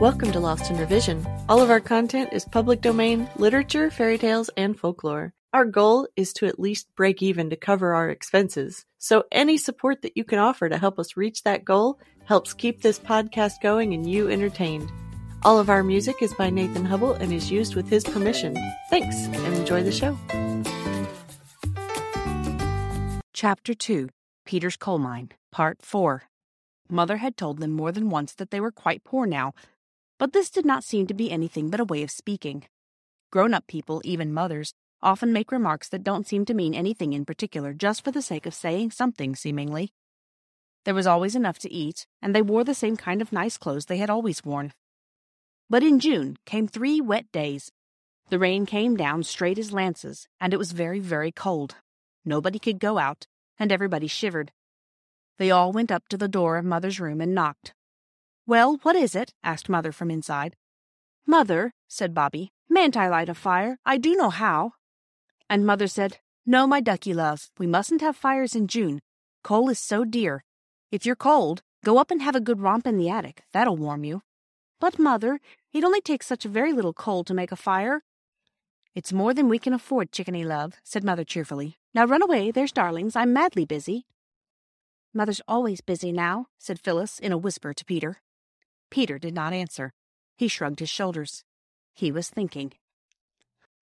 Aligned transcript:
Welcome 0.00 0.30
to 0.32 0.40
Lost 0.40 0.70
in 0.70 0.76
Revision. 0.76 1.26
All 1.48 1.62
of 1.62 1.70
our 1.70 1.80
content 1.80 2.28
is 2.34 2.44
public 2.44 2.82
domain, 2.82 3.30
literature, 3.36 3.90
fairy 3.90 4.18
tales, 4.18 4.50
and 4.54 4.78
folklore. 4.78 5.32
Our 5.54 5.64
goal 5.64 6.06
is 6.16 6.34
to 6.34 6.44
at 6.44 6.60
least 6.60 6.94
break 6.96 7.22
even 7.22 7.48
to 7.48 7.56
cover 7.56 7.94
our 7.94 8.10
expenses. 8.10 8.84
So 8.98 9.24
any 9.32 9.56
support 9.56 10.02
that 10.02 10.14
you 10.14 10.22
can 10.22 10.38
offer 10.38 10.68
to 10.68 10.76
help 10.76 10.98
us 10.98 11.16
reach 11.16 11.44
that 11.44 11.64
goal 11.64 11.98
helps 12.26 12.52
keep 12.52 12.82
this 12.82 12.98
podcast 12.98 13.62
going 13.62 13.94
and 13.94 14.06
you 14.06 14.28
entertained. 14.28 14.92
All 15.42 15.58
of 15.58 15.70
our 15.70 15.82
music 15.82 16.16
is 16.20 16.34
by 16.34 16.50
Nathan 16.50 16.84
Hubble 16.84 17.14
and 17.14 17.32
is 17.32 17.50
used 17.50 17.74
with 17.74 17.88
his 17.88 18.04
permission. 18.04 18.54
Thanks 18.90 19.16
and 19.16 19.54
enjoy 19.54 19.82
the 19.82 19.92
show. 19.92 20.18
Chapter 23.32 23.72
2 23.72 24.10
Peter's 24.44 24.76
Coal 24.76 24.98
Mine, 24.98 25.30
Part 25.50 25.78
4 25.80 26.24
Mother 26.88 27.16
had 27.16 27.36
told 27.36 27.60
them 27.60 27.72
more 27.72 27.92
than 27.92 28.10
once 28.10 28.34
that 28.34 28.50
they 28.50 28.60
were 28.60 28.70
quite 28.70 29.02
poor 29.02 29.26
now, 29.26 29.54
but 30.18 30.32
this 30.32 30.50
did 30.50 30.64
not 30.64 30.84
seem 30.84 31.06
to 31.06 31.14
be 31.14 31.30
anything 31.30 31.70
but 31.70 31.80
a 31.80 31.84
way 31.84 32.02
of 32.02 32.10
speaking. 32.10 32.64
Grown 33.30 33.52
up 33.52 33.66
people, 33.66 34.00
even 34.04 34.32
mothers, 34.32 34.72
often 35.02 35.32
make 35.32 35.52
remarks 35.52 35.88
that 35.88 36.04
don't 36.04 36.26
seem 36.26 36.44
to 36.44 36.54
mean 36.54 36.74
anything 36.74 37.12
in 37.12 37.24
particular 37.24 37.72
just 37.72 38.02
for 38.04 38.10
the 38.10 38.22
sake 38.22 38.46
of 38.46 38.54
saying 38.54 38.90
something, 38.90 39.34
seemingly. 39.36 39.92
There 40.84 40.94
was 40.94 41.06
always 41.06 41.34
enough 41.34 41.58
to 41.60 41.72
eat, 41.72 42.06
and 42.22 42.34
they 42.34 42.42
wore 42.42 42.64
the 42.64 42.74
same 42.74 42.96
kind 42.96 43.20
of 43.20 43.32
nice 43.32 43.58
clothes 43.58 43.86
they 43.86 43.98
had 43.98 44.10
always 44.10 44.44
worn. 44.44 44.72
But 45.68 45.82
in 45.82 45.98
June 45.98 46.36
came 46.46 46.68
three 46.68 47.00
wet 47.00 47.30
days. 47.32 47.72
The 48.28 48.38
rain 48.38 48.66
came 48.66 48.96
down 48.96 49.24
straight 49.24 49.58
as 49.58 49.72
lances, 49.72 50.28
and 50.40 50.54
it 50.54 50.58
was 50.58 50.72
very, 50.72 51.00
very 51.00 51.32
cold. 51.32 51.74
Nobody 52.24 52.58
could 52.58 52.78
go 52.78 52.98
out, 52.98 53.26
and 53.58 53.72
everybody 53.72 54.06
shivered. 54.06 54.52
They 55.38 55.50
all 55.50 55.72
went 55.72 55.92
up 55.92 56.08
to 56.08 56.16
the 56.16 56.28
door 56.28 56.56
of 56.56 56.64
Mother's 56.64 57.00
room 57.00 57.20
and 57.20 57.34
knocked. 57.34 57.74
Well, 58.46 58.78
what 58.82 58.94
is 58.94 59.16
it? 59.16 59.34
asked 59.42 59.68
Mother 59.68 59.90
from 59.90 60.08
inside. 60.10 60.54
Mother, 61.26 61.72
said 61.88 62.14
Bobbie, 62.14 62.52
mayn't 62.68 62.96
I 62.96 63.08
light 63.08 63.28
a 63.28 63.34
fire? 63.34 63.78
I 63.84 63.98
do 63.98 64.14
know 64.14 64.30
how. 64.30 64.72
And 65.50 65.66
Mother 65.66 65.88
said, 65.88 66.18
No, 66.46 66.64
my 66.64 66.80
ducky 66.80 67.12
love, 67.12 67.50
we 67.58 67.66
mustn't 67.66 68.02
have 68.02 68.16
fires 68.16 68.54
in 68.54 68.68
June. 68.68 69.00
Coal 69.42 69.68
is 69.68 69.80
so 69.80 70.04
dear. 70.04 70.44
If 70.92 71.04
you're 71.04 71.16
cold, 71.16 71.62
go 71.84 71.98
up 71.98 72.12
and 72.12 72.22
have 72.22 72.36
a 72.36 72.40
good 72.40 72.60
romp 72.60 72.86
in 72.86 72.98
the 72.98 73.10
attic. 73.10 73.42
That'll 73.52 73.76
warm 73.76 74.04
you. 74.04 74.22
But, 74.78 74.98
Mother, 74.98 75.40
it 75.72 75.82
only 75.82 76.00
takes 76.00 76.26
such 76.26 76.44
a 76.44 76.48
very 76.48 76.72
little 76.72 76.92
coal 76.92 77.24
to 77.24 77.34
make 77.34 77.50
a 77.50 77.56
fire. 77.56 78.02
It's 78.94 79.12
more 79.12 79.34
than 79.34 79.48
we 79.48 79.58
can 79.58 79.72
afford, 79.72 80.12
chickeny 80.12 80.44
love, 80.44 80.74
said 80.84 81.02
Mother 81.02 81.24
cheerfully. 81.24 81.78
Now 81.94 82.04
run 82.04 82.22
away, 82.22 82.52
there's 82.52 82.72
darlings. 82.72 83.16
I'm 83.16 83.32
madly 83.32 83.64
busy. 83.64 84.06
Mother's 85.12 85.40
always 85.48 85.80
busy 85.80 86.12
now, 86.12 86.46
said 86.58 86.78
Phyllis 86.78 87.18
in 87.18 87.32
a 87.32 87.38
whisper 87.38 87.74
to 87.74 87.84
Peter. 87.84 88.20
Peter 88.90 89.18
did 89.18 89.34
not 89.34 89.52
answer. 89.52 89.92
He 90.36 90.48
shrugged 90.48 90.80
his 90.80 90.90
shoulders. 90.90 91.44
He 91.94 92.12
was 92.12 92.28
thinking. 92.28 92.72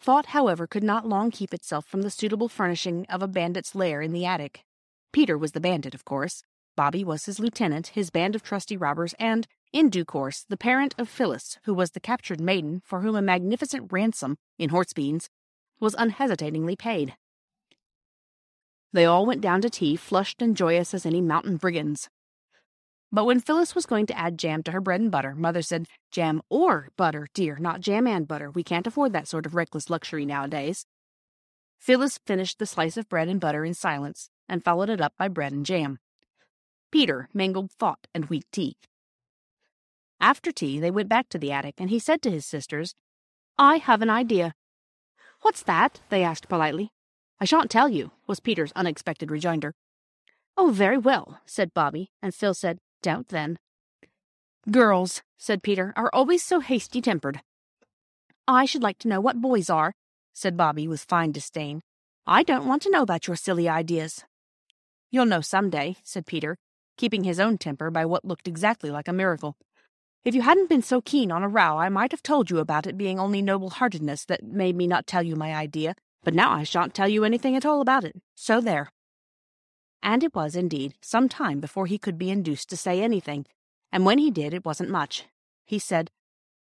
Thought, 0.00 0.26
however, 0.26 0.66
could 0.66 0.82
not 0.82 1.08
long 1.08 1.30
keep 1.30 1.54
itself 1.54 1.86
from 1.86 2.02
the 2.02 2.10
suitable 2.10 2.48
furnishing 2.48 3.06
of 3.08 3.22
a 3.22 3.28
bandit's 3.28 3.74
lair 3.74 4.02
in 4.02 4.12
the 4.12 4.26
attic. 4.26 4.64
Peter 5.12 5.38
was 5.38 5.52
the 5.52 5.60
bandit, 5.60 5.94
of 5.94 6.04
course. 6.04 6.42
Bobbie 6.74 7.04
was 7.04 7.26
his 7.26 7.38
lieutenant, 7.38 7.88
his 7.88 8.10
band 8.10 8.34
of 8.34 8.42
trusty 8.42 8.76
robbers, 8.76 9.14
and, 9.18 9.46
in 9.72 9.90
due 9.90 10.04
course, 10.04 10.44
the 10.48 10.56
parent 10.56 10.94
of 10.98 11.08
Phyllis, 11.08 11.58
who 11.64 11.74
was 11.74 11.92
the 11.92 12.00
captured 12.00 12.40
maiden 12.40 12.82
for 12.84 13.00
whom 13.02 13.14
a 13.14 13.22
magnificent 13.22 13.92
ransom, 13.92 14.38
in 14.58 14.70
horse 14.70 14.92
beans, 14.92 15.28
was 15.80 15.94
unhesitatingly 15.98 16.76
paid. 16.76 17.14
They 18.92 19.04
all 19.04 19.24
went 19.24 19.40
down 19.40 19.60
to 19.62 19.70
tea, 19.70 19.96
flushed 19.96 20.42
and 20.42 20.56
joyous 20.56 20.92
as 20.94 21.06
any 21.06 21.20
mountain 21.20 21.56
brigands. 21.56 22.08
But 23.14 23.26
when 23.26 23.40
Phyllis 23.40 23.74
was 23.74 23.84
going 23.84 24.06
to 24.06 24.18
add 24.18 24.38
jam 24.38 24.62
to 24.62 24.72
her 24.72 24.80
bread 24.80 25.02
and 25.02 25.10
butter, 25.10 25.34
Mother 25.34 25.60
said, 25.60 25.86
Jam 26.10 26.40
or 26.48 26.88
butter, 26.96 27.28
dear, 27.34 27.58
not 27.58 27.82
jam 27.82 28.06
and 28.06 28.26
butter. 28.26 28.50
We 28.50 28.64
can't 28.64 28.86
afford 28.86 29.12
that 29.12 29.28
sort 29.28 29.44
of 29.44 29.54
reckless 29.54 29.90
luxury 29.90 30.24
nowadays. 30.24 30.86
Phyllis 31.78 32.18
finished 32.24 32.58
the 32.58 32.66
slice 32.66 32.96
of 32.96 33.10
bread 33.10 33.28
and 33.28 33.38
butter 33.38 33.66
in 33.66 33.74
silence 33.74 34.30
and 34.48 34.64
followed 34.64 34.88
it 34.88 35.00
up 35.00 35.12
by 35.18 35.28
bread 35.28 35.52
and 35.52 35.66
jam. 35.66 35.98
Peter 36.90 37.28
mingled 37.34 37.70
thought 37.72 38.06
and 38.14 38.26
weak 38.26 38.44
tea. 38.50 38.76
After 40.18 40.50
tea, 40.50 40.80
they 40.80 40.90
went 40.90 41.08
back 41.08 41.28
to 41.30 41.38
the 41.38 41.52
attic, 41.52 41.74
and 41.78 41.90
he 41.90 41.98
said 41.98 42.22
to 42.22 42.30
his 42.30 42.46
sisters, 42.46 42.94
I 43.58 43.76
have 43.76 44.00
an 44.00 44.10
idea. 44.10 44.54
What's 45.42 45.62
that? 45.64 46.00
they 46.08 46.22
asked 46.22 46.48
politely. 46.48 46.92
I 47.40 47.44
shan't 47.44 47.70
tell 47.70 47.88
you, 47.88 48.12
was 48.26 48.40
Peter's 48.40 48.72
unexpected 48.76 49.30
rejoinder. 49.30 49.74
Oh, 50.56 50.70
very 50.70 50.98
well, 50.98 51.40
said 51.44 51.74
Bobbie, 51.74 52.10
and 52.22 52.34
Phil 52.34 52.54
said, 52.54 52.78
Don't 53.02 53.28
then. 53.28 53.58
Girls, 54.70 55.22
said 55.38 55.62
Peter, 55.62 55.92
are 55.96 56.10
always 56.12 56.42
so 56.42 56.60
hasty 56.60 57.00
tempered. 57.00 57.40
I 58.46 58.64
should 58.64 58.82
like 58.82 58.98
to 59.00 59.08
know 59.08 59.20
what 59.20 59.40
boys 59.40 59.68
are, 59.68 59.92
said 60.32 60.56
Bobbie 60.56 60.88
with 60.88 61.04
fine 61.04 61.32
disdain. 61.32 61.82
I 62.26 62.42
don't 62.44 62.66
want 62.66 62.82
to 62.82 62.90
know 62.90 63.02
about 63.02 63.26
your 63.26 63.36
silly 63.36 63.68
ideas. 63.68 64.24
You'll 65.10 65.26
know 65.26 65.40
some 65.40 65.68
day, 65.68 65.96
said 66.04 66.26
Peter, 66.26 66.56
keeping 66.96 67.24
his 67.24 67.40
own 67.40 67.58
temper 67.58 67.90
by 67.90 68.06
what 68.06 68.24
looked 68.24 68.46
exactly 68.46 68.90
like 68.90 69.08
a 69.08 69.12
miracle. 69.12 69.56
If 70.24 70.36
you 70.36 70.42
hadn't 70.42 70.68
been 70.68 70.82
so 70.82 71.00
keen 71.00 71.32
on 71.32 71.42
a 71.42 71.48
row, 71.48 71.78
I 71.78 71.88
might 71.88 72.12
have 72.12 72.22
told 72.22 72.48
you 72.48 72.58
about 72.58 72.86
it 72.86 72.96
being 72.96 73.18
only 73.18 73.42
noble 73.42 73.70
heartedness 73.70 74.24
that 74.26 74.44
made 74.44 74.76
me 74.76 74.86
not 74.86 75.08
tell 75.08 75.24
you 75.24 75.34
my 75.34 75.52
idea, 75.52 75.96
but 76.22 76.34
now 76.34 76.52
I 76.52 76.62
shan't 76.62 76.94
tell 76.94 77.08
you 77.08 77.24
anything 77.24 77.56
at 77.56 77.66
all 77.66 77.80
about 77.80 78.04
it. 78.04 78.14
So 78.36 78.60
there. 78.60 78.90
And 80.02 80.24
it 80.24 80.34
was, 80.34 80.56
indeed, 80.56 80.94
some 81.00 81.28
time 81.28 81.60
before 81.60 81.86
he 81.86 81.98
could 81.98 82.18
be 82.18 82.30
induced 82.30 82.68
to 82.70 82.76
say 82.76 83.00
anything, 83.00 83.46
and 83.92 84.04
when 84.04 84.18
he 84.18 84.30
did, 84.30 84.54
it 84.54 84.64
wasn't 84.64 84.90
much. 84.90 85.26
He 85.64 85.78
said, 85.78 86.10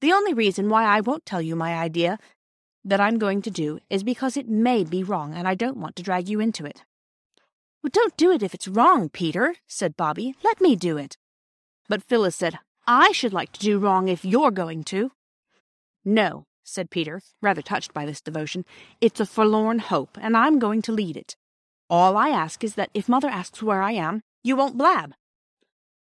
The 0.00 0.12
only 0.12 0.34
reason 0.34 0.68
why 0.68 0.84
I 0.84 1.00
won't 1.00 1.26
tell 1.26 1.42
you 1.42 1.54
my 1.54 1.74
idea 1.74 2.18
that 2.84 3.00
I'm 3.00 3.18
going 3.18 3.42
to 3.42 3.50
do 3.50 3.78
is 3.88 4.02
because 4.02 4.36
it 4.36 4.48
may 4.48 4.82
be 4.82 5.04
wrong, 5.04 5.34
and 5.34 5.46
I 5.46 5.54
don't 5.54 5.76
want 5.76 5.94
to 5.96 6.02
drag 6.02 6.28
you 6.28 6.40
into 6.40 6.64
it. 6.64 6.82
Well, 7.82 7.90
don't 7.92 8.16
do 8.16 8.32
it 8.32 8.42
if 8.42 8.54
it's 8.54 8.68
wrong, 8.68 9.08
Peter, 9.08 9.56
said 9.66 9.96
Bobbie. 9.96 10.34
Let 10.42 10.60
me 10.60 10.74
do 10.74 10.96
it. 10.96 11.16
But 11.88 12.02
Phyllis 12.02 12.36
said, 12.36 12.58
I 12.86 13.12
should 13.12 13.32
like 13.32 13.52
to 13.52 13.60
do 13.60 13.78
wrong 13.78 14.08
if 14.08 14.24
you're 14.24 14.50
going 14.50 14.82
to. 14.84 15.12
No, 16.04 16.46
said 16.64 16.90
Peter, 16.90 17.22
rather 17.40 17.62
touched 17.62 17.92
by 17.92 18.04
this 18.04 18.20
devotion. 18.20 18.64
It's 19.00 19.20
a 19.20 19.26
forlorn 19.26 19.78
hope, 19.78 20.18
and 20.20 20.36
I'm 20.36 20.58
going 20.58 20.82
to 20.82 20.92
lead 20.92 21.16
it. 21.16 21.36
All 21.92 22.16
I 22.16 22.30
ask 22.30 22.64
is 22.64 22.76
that 22.76 22.88
if 22.94 23.06
Mother 23.06 23.28
asks 23.28 23.62
where 23.62 23.82
I 23.82 23.92
am, 23.92 24.22
you 24.42 24.56
won't 24.56 24.78
blab. 24.78 25.12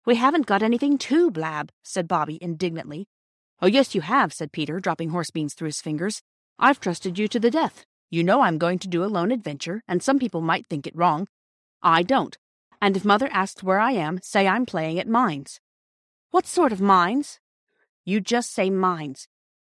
We 0.04 0.16
haven't 0.16 0.46
got 0.46 0.60
anything 0.60 0.98
to 0.98 1.30
blab, 1.30 1.70
said 1.84 2.08
Bobbie 2.08 2.40
indignantly. 2.42 3.06
Oh, 3.62 3.68
yes, 3.68 3.94
you 3.94 4.00
have, 4.00 4.32
said 4.32 4.50
Peter, 4.50 4.80
dropping 4.80 5.10
horsebeans 5.10 5.54
through 5.54 5.66
his 5.66 5.80
fingers. 5.80 6.22
I've 6.58 6.80
trusted 6.80 7.20
you 7.20 7.28
to 7.28 7.38
the 7.38 7.52
death. 7.52 7.84
You 8.10 8.24
know 8.24 8.40
I'm 8.40 8.58
going 8.58 8.80
to 8.80 8.88
do 8.88 9.04
a 9.04 9.06
lone 9.06 9.30
adventure, 9.30 9.84
and 9.86 10.02
some 10.02 10.18
people 10.18 10.40
might 10.40 10.66
think 10.66 10.88
it 10.88 10.96
wrong. 10.96 11.28
I 11.84 12.02
don't. 12.02 12.36
And 12.82 12.96
if 12.96 13.04
Mother 13.04 13.28
asks 13.30 13.62
where 13.62 13.78
I 13.78 13.92
am, 13.92 14.18
say 14.24 14.48
I'm 14.48 14.66
playing 14.66 14.98
at 14.98 15.06
mines. 15.06 15.60
What 16.32 16.48
sort 16.48 16.72
of 16.72 16.80
mines? 16.80 17.38
You 18.04 18.20
just 18.20 18.52
say 18.52 18.70
mines. 18.70 19.28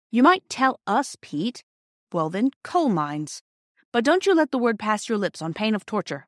You 0.10 0.24
might 0.24 0.50
tell 0.50 0.80
us, 0.88 1.16
Pete. 1.22 1.64
Well, 2.12 2.32
then, 2.32 2.50
coal 2.64 2.90
mines. 2.90 3.44
But 3.94 4.04
don't 4.04 4.26
you 4.26 4.36
let 4.36 4.52
the 4.52 4.58
word 4.58 4.78
pass 4.78 5.08
your 5.08 5.18
lips 5.18 5.42
on 5.42 5.54
pain 5.54 5.74
of 5.74 5.86
torture. 5.86 6.28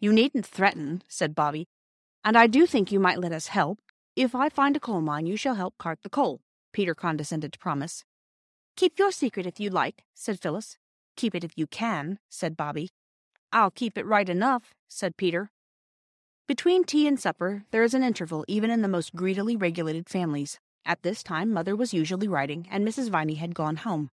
You 0.00 0.12
needn't 0.12 0.46
threaten, 0.46 1.02
said 1.08 1.34
Bobbie. 1.34 1.68
And 2.24 2.36
I 2.36 2.46
do 2.46 2.66
think 2.66 2.90
you 2.90 3.00
might 3.00 3.20
let 3.20 3.32
us 3.32 3.48
help. 3.48 3.78
If 4.16 4.34
I 4.34 4.48
find 4.48 4.76
a 4.76 4.80
coal 4.80 5.00
mine, 5.00 5.26
you 5.26 5.36
shall 5.36 5.54
help 5.54 5.78
cart 5.78 6.00
the 6.02 6.10
coal, 6.10 6.40
Peter 6.72 6.94
condescended 6.94 7.52
to 7.52 7.58
promise. 7.58 8.04
Keep 8.76 8.98
your 8.98 9.12
secret 9.12 9.46
if 9.46 9.58
you 9.60 9.70
like, 9.70 10.04
said 10.14 10.40
Phyllis. 10.40 10.76
Keep 11.16 11.34
it 11.34 11.44
if 11.44 11.52
you 11.56 11.66
can, 11.66 12.18
said 12.28 12.56
Bobbie. 12.56 12.90
I'll 13.52 13.70
keep 13.70 13.96
it 13.96 14.06
right 14.06 14.28
enough, 14.28 14.74
said 14.88 15.16
Peter. 15.16 15.50
Between 16.46 16.84
tea 16.84 17.06
and 17.06 17.18
supper, 17.18 17.64
there 17.70 17.82
is 17.82 17.94
an 17.94 18.02
interval 18.02 18.44
even 18.48 18.70
in 18.70 18.82
the 18.82 18.88
most 18.88 19.14
greedily 19.14 19.56
regulated 19.56 20.08
families. 20.08 20.58
At 20.84 21.02
this 21.02 21.22
time, 21.22 21.52
Mother 21.52 21.76
was 21.76 21.92
usually 21.92 22.28
writing, 22.28 22.66
and 22.70 22.86
Mrs. 22.86 23.10
Viney 23.10 23.34
had 23.34 23.54
gone 23.54 23.76
home. 23.76 24.10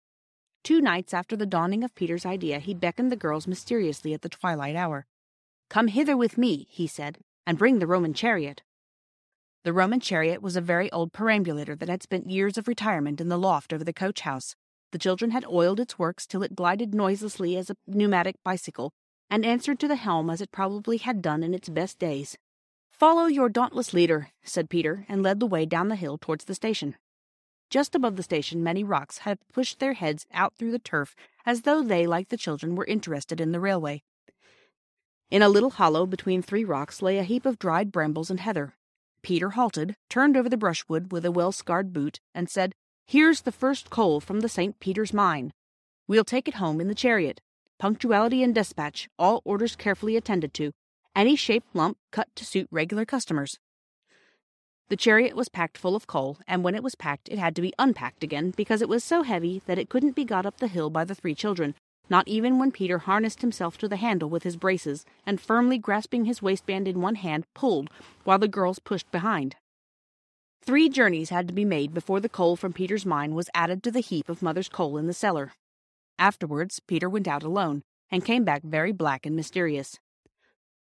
Two 0.63 0.79
nights 0.79 1.13
after 1.13 1.35
the 1.35 1.45
dawning 1.45 1.83
of 1.83 1.93
Peter's 1.93 2.25
idea, 2.25 2.59
he 2.59 2.73
beckoned 2.73 3.11
the 3.11 3.17
girls 3.17 3.47
mysteriously 3.47 4.13
at 4.13 4.21
the 4.21 4.29
twilight 4.29 4.77
hour. 4.77 5.05
Come 5.69 5.89
hither 5.89 6.15
with 6.15 6.37
me, 6.37 6.67
he 6.69 6.87
said, 6.87 7.17
and 7.45 7.57
bring 7.57 7.79
the 7.79 7.87
Roman 7.87 8.13
chariot. 8.13 8.61
The 9.65 9.73
Roman 9.73 9.99
chariot 9.99 10.41
was 10.41 10.55
a 10.55 10.61
very 10.61 10.89
old 10.91 11.11
perambulator 11.11 11.75
that 11.75 11.89
had 11.89 12.01
spent 12.01 12.29
years 12.29 12.57
of 12.57 12.67
retirement 12.67 13.19
in 13.19 13.27
the 13.27 13.37
loft 13.37 13.73
over 13.73 13.83
the 13.83 13.91
coach 13.91 14.21
house. 14.21 14.55
The 14.91 14.99
children 14.99 15.31
had 15.31 15.45
oiled 15.45 15.81
its 15.81 15.99
works 15.99 16.25
till 16.25 16.43
it 16.43 16.55
glided 16.55 16.93
noiselessly 16.93 17.57
as 17.57 17.69
a 17.69 17.75
pneumatic 17.85 18.35
bicycle, 18.43 18.93
and 19.29 19.45
answered 19.45 19.79
to 19.79 19.87
the 19.87 19.95
helm 19.95 20.29
as 20.29 20.39
it 20.39 20.51
probably 20.51 20.97
had 20.97 21.21
done 21.21 21.43
in 21.43 21.53
its 21.53 21.67
best 21.67 21.99
days. 21.99 22.37
Follow 22.91 23.25
your 23.25 23.49
dauntless 23.49 23.93
leader, 23.93 24.29
said 24.43 24.69
Peter, 24.69 25.05
and 25.09 25.23
led 25.23 25.39
the 25.39 25.47
way 25.47 25.65
down 25.65 25.89
the 25.89 25.95
hill 25.95 26.17
towards 26.17 26.45
the 26.45 26.55
station. 26.55 26.95
Just 27.73 27.95
above 27.95 28.17
the 28.17 28.21
station, 28.21 28.61
many 28.61 28.83
rocks 28.83 29.17
had 29.17 29.39
pushed 29.51 29.79
their 29.79 29.93
heads 29.93 30.27
out 30.31 30.53
through 30.53 30.69
the 30.69 30.77
turf 30.77 31.15
as 31.43 31.63
though 31.63 31.81
they, 31.81 32.05
like 32.05 32.29
the 32.29 32.37
children, 32.37 32.75
were 32.75 32.85
interested 32.85 33.41
in 33.41 33.51
the 33.51 33.59
railway. 33.59 34.03
In 35.31 35.41
a 35.41 35.49
little 35.49 35.71
hollow 35.71 36.05
between 36.05 36.43
three 36.43 36.63
rocks 36.63 37.01
lay 37.01 37.17
a 37.17 37.23
heap 37.23 37.47
of 37.47 37.57
dried 37.57 37.91
brambles 37.91 38.29
and 38.29 38.39
heather. 38.39 38.75
Peter 39.23 39.49
halted, 39.49 39.95
turned 40.07 40.37
over 40.37 40.47
the 40.47 40.55
brushwood 40.55 41.11
with 41.11 41.25
a 41.25 41.31
well 41.31 41.51
scarred 41.51 41.91
boot, 41.93 42.19
and 42.35 42.47
said, 42.47 42.75
Here's 43.07 43.41
the 43.41 43.51
first 43.51 43.89
coal 43.89 44.19
from 44.19 44.41
the 44.41 44.49
St. 44.49 44.79
Peter's 44.79 45.11
mine. 45.11 45.51
We'll 46.07 46.23
take 46.23 46.47
it 46.47 46.61
home 46.61 46.79
in 46.79 46.89
the 46.89 46.93
chariot. 46.93 47.41
Punctuality 47.79 48.43
and 48.43 48.53
dispatch, 48.53 49.09
all 49.17 49.41
orders 49.45 49.75
carefully 49.75 50.15
attended 50.15 50.53
to, 50.53 50.73
any 51.15 51.35
shaped 51.35 51.75
lump 51.75 51.97
cut 52.11 52.27
to 52.35 52.45
suit 52.45 52.67
regular 52.69 53.03
customers. 53.03 53.57
The 54.93 54.97
chariot 54.97 55.35
was 55.35 55.49
packed 55.49 55.75
full 55.75 55.95
of 55.95 56.05
coal, 56.05 56.37
and 56.47 56.63
when 56.63 56.75
it 56.75 56.83
was 56.83 56.93
packed, 56.93 57.27
it 57.27 57.39
had 57.39 57.55
to 57.55 57.63
be 57.63 57.73
unpacked 57.79 58.23
again 58.23 58.53
because 58.55 58.79
it 58.79 58.87
was 58.87 59.03
so 59.03 59.23
heavy 59.23 59.63
that 59.65 59.79
it 59.79 59.89
couldn't 59.89 60.15
be 60.15 60.23
got 60.23 60.45
up 60.45 60.57
the 60.57 60.67
hill 60.67 60.91
by 60.91 61.03
the 61.03 61.15
three 61.15 61.33
children, 61.33 61.73
not 62.11 62.27
even 62.27 62.59
when 62.59 62.71
Peter 62.71 62.99
harnessed 62.99 63.41
himself 63.41 63.75
to 63.79 63.87
the 63.87 63.95
handle 63.95 64.29
with 64.29 64.43
his 64.43 64.55
braces 64.55 65.03
and, 65.25 65.41
firmly 65.41 65.79
grasping 65.79 66.25
his 66.25 66.43
waistband 66.43 66.87
in 66.87 67.01
one 67.01 67.15
hand, 67.15 67.47
pulled 67.55 67.89
while 68.23 68.37
the 68.37 68.47
girls 68.47 68.77
pushed 68.77 69.09
behind. 69.09 69.55
Three 70.61 70.89
journeys 70.89 71.31
had 71.31 71.47
to 71.47 71.55
be 71.55 71.65
made 71.65 71.91
before 71.95 72.19
the 72.19 72.29
coal 72.29 72.55
from 72.55 72.71
Peter's 72.71 73.03
mine 73.03 73.33
was 73.33 73.49
added 73.55 73.81
to 73.81 73.91
the 73.91 73.99
heap 73.99 74.29
of 74.29 74.43
Mother's 74.43 74.69
coal 74.69 74.99
in 74.99 75.07
the 75.07 75.13
cellar. 75.15 75.53
Afterwards, 76.19 76.79
Peter 76.85 77.09
went 77.09 77.27
out 77.27 77.41
alone 77.41 77.81
and 78.11 78.23
came 78.23 78.43
back 78.43 78.61
very 78.61 78.91
black 78.91 79.25
and 79.25 79.35
mysterious. 79.35 79.97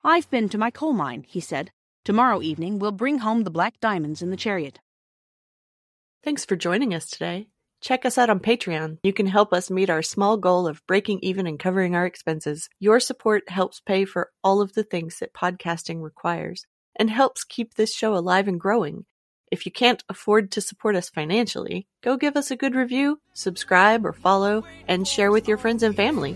I've 0.03 0.29
been 0.29 0.49
to 0.49 0.57
my 0.57 0.69
coal 0.69 0.91
mine, 0.91 1.23
he 1.29 1.39
said. 1.39 1.71
Tomorrow 2.05 2.43
evening 2.43 2.77
we'll 2.77 2.91
bring 2.91 3.17
home 3.17 3.43
the 3.43 3.49
black 3.49 3.79
diamonds 3.79 4.21
in 4.21 4.29
the 4.29 4.37
chariot. 4.37 4.79
Thanks 6.23 6.45
for 6.45 6.55
joining 6.55 6.93
us 6.93 7.09
today. 7.09 7.47
Check 7.81 8.05
us 8.05 8.19
out 8.19 8.29
on 8.29 8.39
Patreon. 8.39 8.99
You 9.01 9.11
can 9.11 9.25
help 9.25 9.51
us 9.51 9.71
meet 9.71 9.89
our 9.89 10.03
small 10.03 10.37
goal 10.37 10.67
of 10.67 10.85
breaking 10.85 11.21
even 11.23 11.47
and 11.47 11.57
covering 11.57 11.95
our 11.95 12.05
expenses. 12.05 12.69
Your 12.79 12.99
support 12.99 13.49
helps 13.49 13.79
pay 13.79 14.05
for 14.05 14.29
all 14.43 14.61
of 14.61 14.73
the 14.73 14.83
things 14.83 15.17
that 15.17 15.33
podcasting 15.33 16.03
requires 16.03 16.67
and 16.95 17.09
helps 17.09 17.43
keep 17.43 17.73
this 17.73 17.93
show 17.93 18.15
alive 18.15 18.47
and 18.47 18.59
growing. 18.59 19.05
If 19.51 19.65
you 19.65 19.71
can't 19.71 20.03
afford 20.07 20.51
to 20.51 20.61
support 20.61 20.95
us 20.95 21.09
financially, 21.09 21.87
go 22.03 22.17
give 22.17 22.37
us 22.37 22.51
a 22.51 22.55
good 22.55 22.75
review, 22.75 23.19
subscribe 23.33 24.05
or 24.05 24.13
follow, 24.13 24.63
and 24.87 25.07
share 25.07 25.31
with 25.31 25.47
your 25.47 25.57
friends 25.57 25.81
and 25.81 25.95
family. 25.95 26.35